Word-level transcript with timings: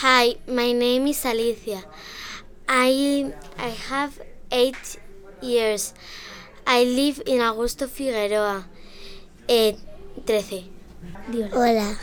Hi, 0.00 0.36
my 0.46 0.72
name 0.72 1.06
is 1.06 1.24
Alicia. 1.24 1.80
I 2.68 3.32
I 3.56 3.72
have 3.88 4.20
eight 4.52 5.00
years. 5.40 5.94
I 6.66 6.84
live 6.84 7.22
in 7.24 7.40
Augusto 7.40 7.88
Figueroa. 7.88 8.66
Eh, 9.48 9.72
13. 10.26 10.68
Hola, 11.54 11.96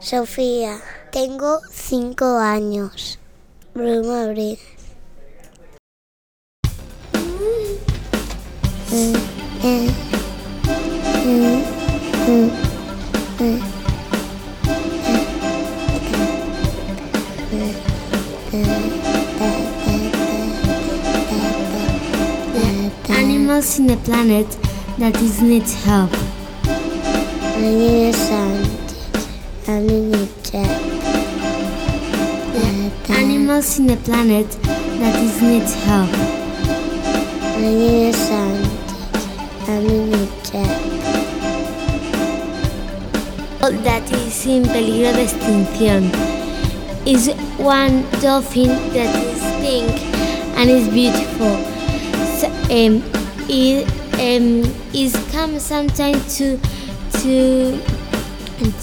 Sofía. 0.00 0.80
Tengo 1.12 1.60
cinco 1.70 2.38
años. 2.38 3.18
Animals 23.08 23.78
in 23.78 23.86
the 23.86 23.96
planet 23.98 24.58
that 24.98 25.14
is 25.22 25.40
needs 25.40 25.74
help. 25.84 26.10
My 26.64 27.60
name 27.60 28.10
is 28.10 28.16
Sandy. 28.16 28.70
I'm 29.68 29.88
in 29.88 30.28
Jack. 30.42 30.70
Animals 33.10 33.78
in 33.78 33.86
the 33.86 33.96
planet 33.98 34.50
that 34.98 35.14
is 35.22 35.40
needs 35.40 35.74
help. 35.84 36.10
My 37.54 37.60
name 37.60 38.08
is 38.10 38.16
Sandy. 38.16 38.68
I'm 39.68 39.86
in 39.86 40.28
Jack. 40.42 40.80
That 43.84 44.10
is 44.12 44.46
in 44.46 44.64
peligro 44.64 45.12
de 45.12 45.22
extinción. 45.22 46.43
Is 47.06 47.28
one 47.58 48.02
dolphin 48.22 48.68
that 48.94 49.14
is 49.14 49.42
pink 49.60 49.92
and 50.56 50.70
is 50.70 50.88
beautiful. 50.88 51.54
So, 52.38 52.48
um, 52.72 53.02
it 53.46 53.86
um, 54.14 54.64
is 54.94 55.14
come 55.30 55.58
sometime 55.58 56.18
to 56.36 56.58
to 57.20 57.78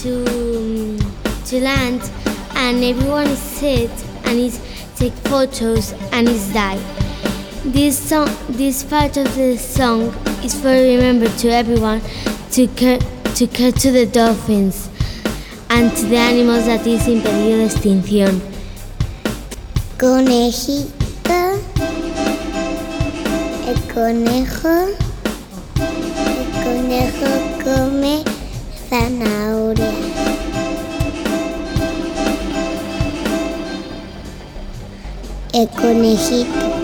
to 0.00 0.98
to 1.44 1.60
land 1.60 2.10
and 2.54 2.82
everyone 2.82 3.26
is 3.26 3.38
sit 3.38 3.90
and 4.24 4.38
is 4.38 4.60
take 4.96 5.12
photos 5.28 5.92
and 6.12 6.26
is 6.26 6.50
die. 6.54 6.78
This 7.66 7.98
song, 7.98 8.30
this 8.48 8.82
part 8.82 9.18
of 9.18 9.34
the 9.36 9.58
song 9.58 10.14
is 10.42 10.54
for 10.58 10.68
remember 10.68 11.28
to 11.28 11.48
everyone 11.50 12.00
to 12.52 12.66
care 12.68 12.98
to 13.34 13.46
care 13.46 13.72
to 13.72 13.90
the 13.92 14.06
dolphins 14.06 14.88
and 15.76 15.94
to 15.94 16.06
the 16.06 16.16
animals 16.16 16.64
that 16.64 16.86
is 16.86 17.06
in 17.06 17.20
peligro 17.20 17.58
de 17.58 17.66
extinción. 17.66 18.40
Conejita. 19.98 21.52
El 23.68 23.78
conejo. 23.92 24.74
El 26.38 26.48
conejo 26.64 27.28
come 27.62 28.24
zanahoria. 28.88 29.92
El 35.52 35.68
conejito. 35.68 36.75